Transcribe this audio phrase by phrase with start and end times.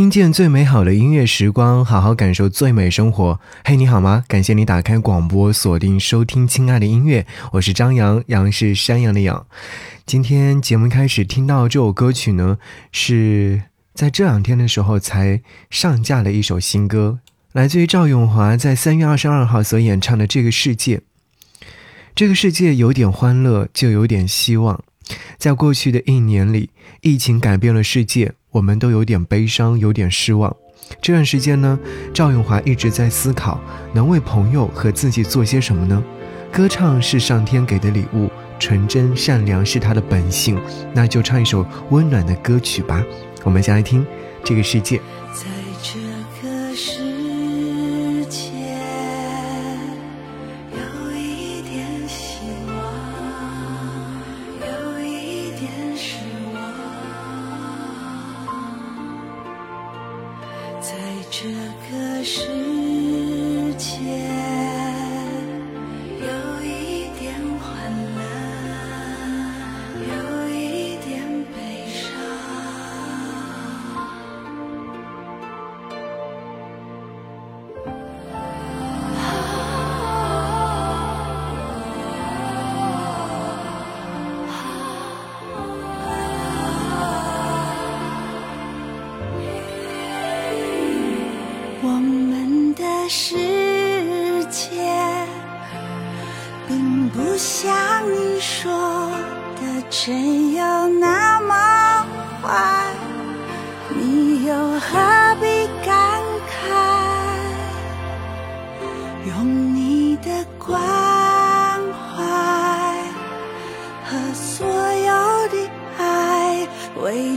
[0.00, 3.38] 听见最美好的音乐时光，好好感受最美生活。
[3.62, 4.24] 嘿，你好吗？
[4.26, 7.26] 感谢你打开广播，锁定收听亲爱的音乐。
[7.52, 9.46] 我是张扬，杨是山羊的羊。
[10.06, 12.56] 今天节目开始听到这首歌曲呢，
[12.90, 17.18] 是在这两天的时候才上架的一首新歌，
[17.52, 20.96] 来自于赵咏华在三月二十二号所演唱的《这个世界》。
[22.14, 24.82] 这个世界有点欢乐，就有点希望。
[25.36, 26.70] 在过去的一年里，
[27.02, 30.54] 疫情改变了世界，我们都有点悲伤，有点失望。
[31.00, 31.78] 这段时间呢，
[32.12, 33.60] 赵永华一直在思考，
[33.92, 36.02] 能为朋友和自己做些什么呢？
[36.52, 38.28] 歌唱是上天给的礼物，
[38.58, 40.60] 纯真善良是他的本性，
[40.92, 43.00] 那就唱一首温暖的歌曲吧。
[43.44, 44.02] 我们先来听
[44.42, 44.98] 《这个世界》。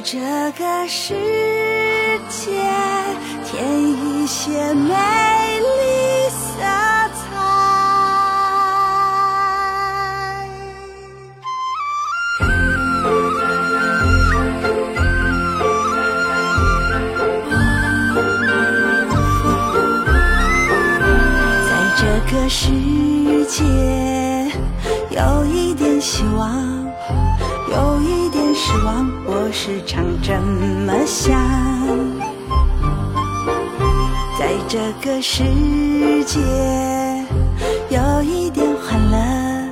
[0.06, 0.20] 这
[0.60, 1.14] 个世
[2.30, 2.52] 界
[3.46, 4.94] 添一些美
[5.60, 6.62] 丽色
[7.14, 7.24] 彩，
[21.66, 22.34] 在这个。
[22.50, 22.70] 世
[23.46, 23.64] 界
[25.10, 26.73] 有一点希望，
[28.74, 31.40] 失望，我时常这么想。
[34.40, 35.44] 在这个世
[36.26, 36.40] 界
[37.90, 39.70] 有一点欢乐，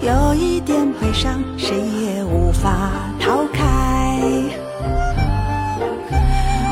[0.00, 4.20] 有一点悲伤，谁也无法逃开。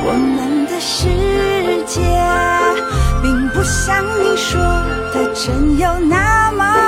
[0.05, 1.09] 我们的世
[1.87, 2.01] 界
[3.21, 4.61] 并不像你说
[5.13, 5.35] 的。
[5.35, 6.88] 真有那么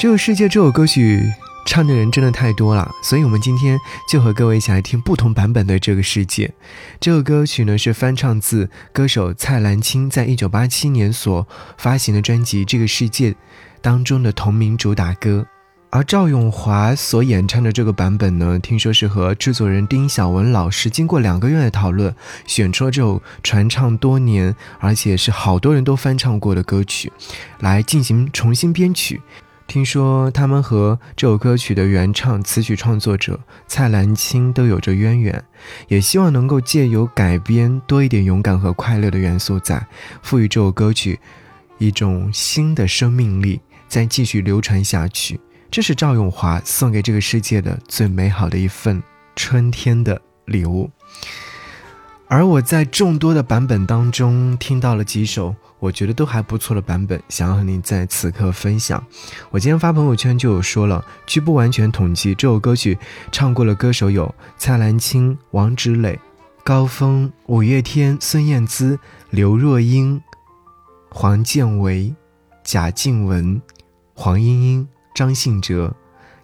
[0.00, 1.30] 这个世界这首歌曲
[1.66, 6.46] 唱的人真的太多了，所以我们今天就和各位一起来听不同版本的《这个世界》。
[6.98, 13.32] 这个歌曲呢是翻唱自歌手蔡澜清在一九八七年所发行的专辑《这个世界》
[13.82, 15.46] 当中的同名主打歌。
[15.90, 22.14] 而赵咏华所演唱的这个版本呢，听说是和制作人丁晓文老师经过两个月的讨论，
[22.46, 27.12] 选出了这首传唱多年，而且是好多人都翻唱过的歌曲，
[27.58, 29.20] 来进行重新编曲。
[29.70, 33.38] 听说他们和这首歌曲的原唱词曲创作者
[33.68, 35.44] 蔡澜清都有着渊源，
[35.86, 39.86] 也希望能够借由改编多一点勇敢和快乐的元素在，
[40.22, 41.20] 赋予这首歌曲
[41.78, 45.38] 一种新的生命力，再继续流传下去。
[45.70, 49.00] 这是赵咏华送给这个世界的最美好的一份
[49.36, 50.90] 春天的礼物，
[52.26, 59.04] 而我在众多的版本当中听到了几首我觉得都还不错的版本，想要和你在此刻分享。
[59.50, 62.96] 我今天发朋友圈就有说了，据不完全统计，这首歌曲
[63.32, 66.16] 唱过的歌手有蔡澜清、王芷磊、
[66.62, 68.96] 高峰、五月天、孙燕姿、
[69.30, 70.22] 刘若英、
[71.08, 72.14] 黄建为、
[72.62, 73.60] 贾静雯、
[74.14, 74.88] 黄莺莺。
[75.12, 75.92] 张信哲、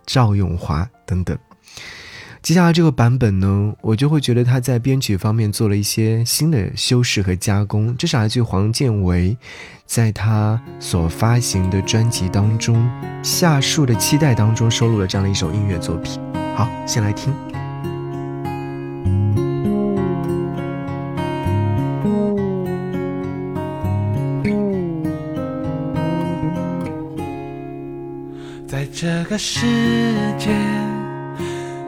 [0.04, 1.38] 赵咏华等等。
[2.46, 7.92] 接下来这个版本呢，我就会觉得他在编曲方面做了一些新的修饰和加工。
[7.96, 9.36] 这是来自黄建为
[9.84, 12.76] 在他所发行的专辑当中
[13.20, 16.20] 《夏树的期待》当中收录了这样的一首音乐作品。
[16.54, 17.34] 好，先来听。
[28.68, 29.66] 在这个世
[30.38, 30.54] 界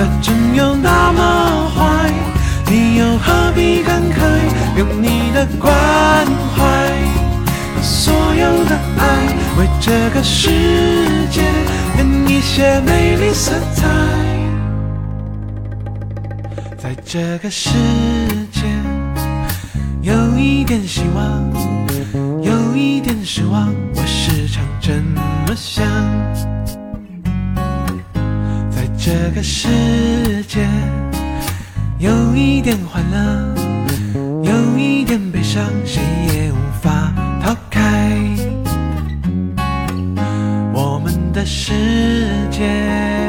[0.00, 2.10] 的真有那么坏，
[2.70, 4.78] 你又何必感慨？
[4.78, 5.70] 用你的关
[6.56, 6.64] 怀
[7.74, 9.04] 和所有的爱，
[9.58, 10.48] 为这个世
[11.30, 11.42] 界
[11.94, 13.86] 添一些美丽色彩。
[16.78, 17.68] 在这个世
[18.50, 18.62] 界，
[20.00, 21.52] 有一点希望，
[22.42, 25.84] 有一点失望，我时常这么想。
[29.02, 29.66] 这个世
[30.46, 30.60] 界
[31.98, 33.54] 有一点欢乐，
[34.42, 36.02] 有一点悲伤，谁
[36.34, 37.10] 也无法
[37.42, 38.12] 逃开
[40.74, 41.72] 我们的世
[42.50, 43.19] 界。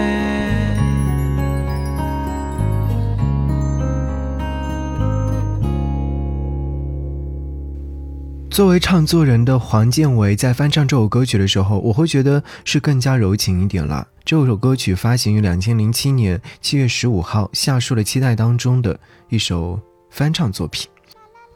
[8.52, 14.06] 作为唱作人的黄建为在翻唱这首歌曲的时候，我会觉得是更加柔情一点了。
[14.26, 19.80] 这首歌曲发行于两千零七年七月十五号，《夏树的期待》当中的一首
[20.10, 20.90] 翻唱作品。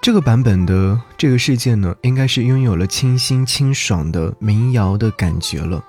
[0.01, 5.83] 这个版本的这个世界呢，应该是拥有了清新清爽的民谣的感觉了。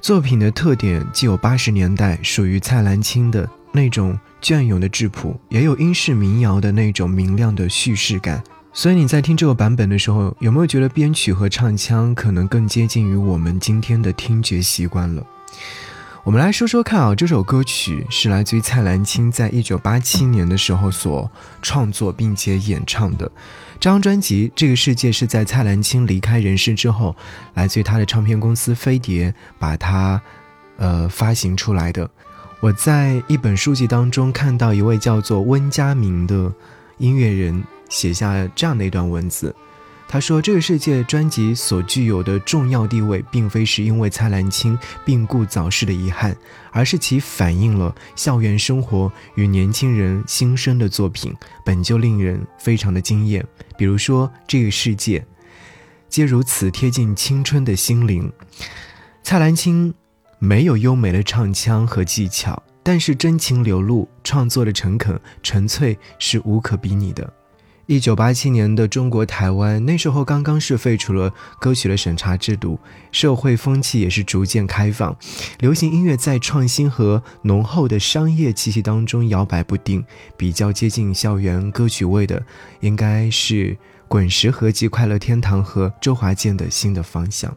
[0.00, 8.42] 作品的特点既有八十年代属于蔡澜清的那种隽永的质朴，也有英式民谣的那种明亮的叙事感。
[8.74, 15.22] 所以你在听这个版本的时候，有没有觉得编曲和唱腔可能更接近于我们今天的听觉习惯了？
[16.24, 23.30] 我们来说说看啊，这首歌曲是来自于蔡澜清在一九八七年的时候所创作并且演唱的。
[23.78, 27.14] 这张专辑《这个世界》是在蔡澜清离开人世之后，
[27.54, 30.18] 来自于他的唱片公司飞碟把它
[30.78, 32.08] 呃发行出来的。
[32.60, 36.50] 我在一本书籍当中看到一位叫做温家明的
[36.98, 39.54] 音乐人写下这样的一段文字。
[40.08, 46.36] 他说：“这个世界专辑所具有的重要地位，并非是因为蔡澜清病故早逝的遗憾，
[46.70, 51.34] 而是其反映了校园生活与年轻人心声的作品，
[51.64, 53.42] 本就令人非常的惊艳。
[53.78, 55.24] 比如说，这个世界，
[56.10, 58.30] 皆如此贴近青春的心灵。
[59.22, 59.94] 蔡澜清
[60.38, 67.32] 没有优美的唱腔和技巧，但是真情流露，创作的诚恳纯粹是无可比拟的。”
[67.86, 72.78] 一九八七年的中国台湾，那时候刚刚是废除了歌曲的审查制度，
[73.10, 75.16] 社会风气也是逐渐开放，
[75.58, 80.04] 流行音乐在创新和浓厚的商业气息当中摇摆不定。
[80.36, 82.44] 比较接近校园歌曲味的，
[82.80, 87.54] 应该是滚石合集《快乐天堂》和周华健的新的方向。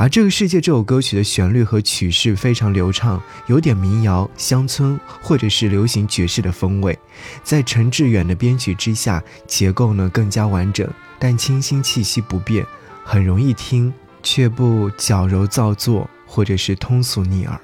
[0.00, 6.96] 而这个世界这首歌曲的旋律和曲式非常流畅，有点民谣、乡村或者是流行爵士的风味，
[7.42, 10.88] 在陈志远的编曲之下，结构呢更加完整，
[11.18, 12.64] 但清新气息不变，
[13.02, 17.60] 很容易听，却不矫揉造作或者是通俗逆耳。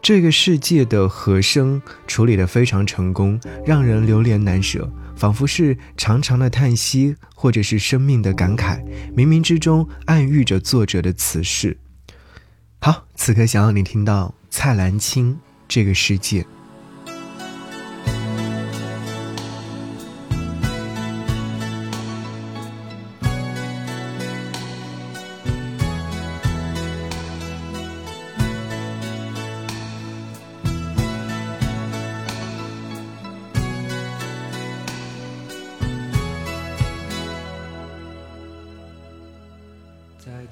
[0.00, 4.90] 这个世界的和声处理得非常成功，让人流连难舍。
[5.16, 8.82] 仿佛是长长的叹息，或者是生命的感慨，
[9.16, 11.78] 冥冥之中暗喻着作者的此事。
[12.80, 15.34] 好，此刻想要你听到蔡澜清
[15.66, 16.42] 《这个世界》。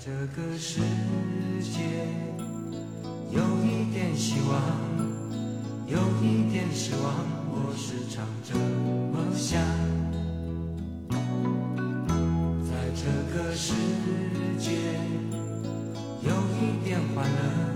[0.05, 0.81] 这个世
[1.61, 1.79] 界
[3.31, 4.61] 有一点希望，
[5.87, 7.15] 有一点失望，
[7.53, 9.63] 我时常这么想。
[12.69, 13.75] 在这个世
[14.59, 14.73] 界
[16.21, 17.72] 有一点欢乐，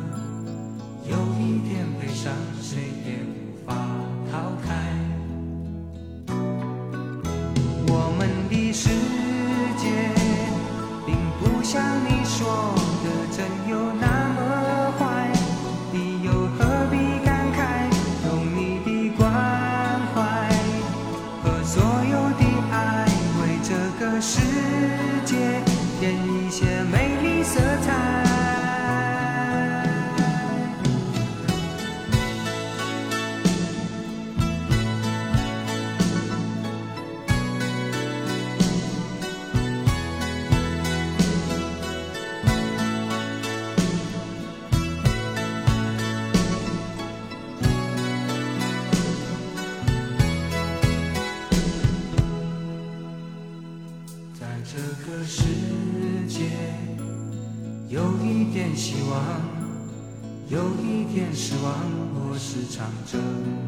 [62.76, 63.16] 常这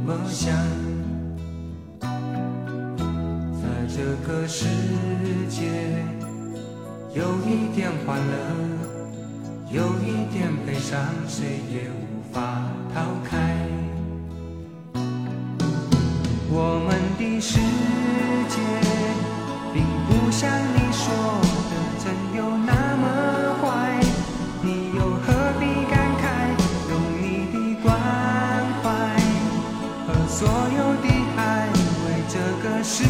[0.04, 0.54] 么想。
[1.98, 4.66] 在这个世
[5.48, 6.04] 界，
[7.14, 8.36] 有一点欢乐，
[9.72, 13.67] 有一点悲伤，谁也无法逃开。
[32.88, 33.04] 是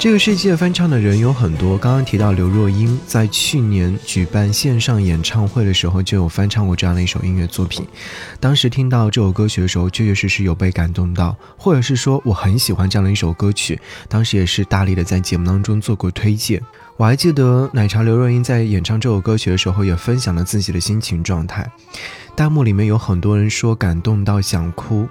[0.00, 7.86] 这个世界翻唱的人有很多，刚刚提到刘若英在去年举办线上演唱会的时候就有翻唱过这样的一首音乐作品。
[8.40, 13.78] 当时听到这首歌曲的时候，确确实实有被感动到，或者是说我很喜欢这样的一首歌曲。
[14.08, 16.62] 当时也是大力的在节目当中做过推荐。
[16.96, 21.70] 我还记得奶茶刘若英在演唱这首歌曲的时候，也分享了自己的心情状态。
[22.34, 25.06] 弹幕里面有很多人说感动到想哭。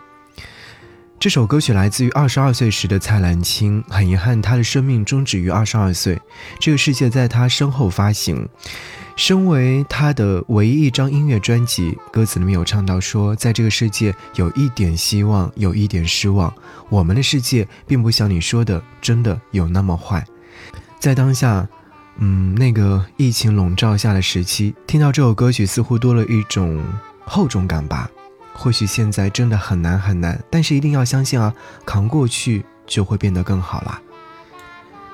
[1.19, 6.17] 这首歌曲来自于二十二岁时的蔡澜清，很遗憾，他的生命终止于二十二岁。
[6.61, 8.47] 这个世界在他身后发行，
[9.17, 16.53] 身为他的唯一一张音乐专辑，歌词里面有唱到说，在这个世界有一点希望，有一点失望。
[16.87, 20.25] 我们的世界并不像你说的，真的有那么坏。
[21.01, 21.67] 在当下，
[22.19, 26.81] 嗯，那个疫情笼罩下的时期，听到这首歌曲，似乎多了一种
[27.25, 28.09] 厚重感吧。
[28.59, 31.53] 或许现在真的很难很难，但是一定要相信啊，
[31.85, 34.01] 扛过去就会变得更好啦。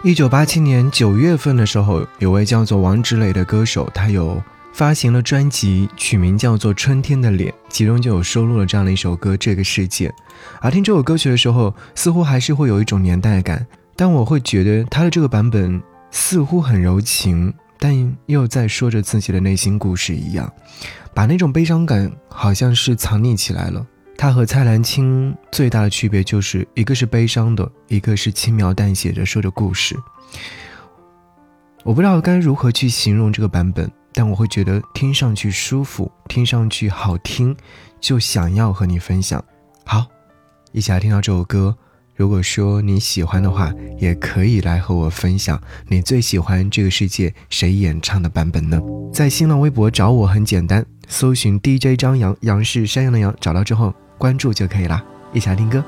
[0.03, 4.41] 一九八七年九月份的时候，有位叫做王志磊的歌手，他有
[4.73, 10.09] 发行了专辑，取名叫做《春天的脸》，其中就有收录了这样的一首歌《这个世界》。
[10.59, 20.51] 而听这首歌曲的时候，似乎还是会有一种年代感，但我会觉得他的这个版本似乎很柔情，但又在说着自己的内心故事一样。
[21.13, 23.85] 把那种悲伤感好像是藏匿起来了。
[24.17, 29.95] 他和蔡澜清最大的区别就是一个是悲伤的，一个是轻描淡写的说着故事。
[31.83, 37.55] 我不知道该如何去形容这个版本，但我会觉得听上去舒服，听上去好听，
[37.99, 39.43] 就想要和你分享。
[39.85, 40.05] 好，
[40.71, 41.77] 一起来听到这首歌。
[42.15, 48.79] 如果说你喜欢的话，也可以来和我分享你最喜欢这个世界谁演唱的版本呢？
[49.13, 55.03] 在新浪微博找我很简单，搜寻 DJ 张扬，杨是山羊的羊，找到之后关注就可以啦。
[55.33, 55.83] 一起来听歌。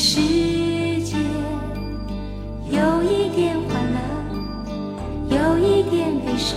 [0.00, 0.20] 世
[1.02, 1.16] 界
[2.70, 3.98] 有一点欢乐，
[5.28, 6.56] 有一点悲伤，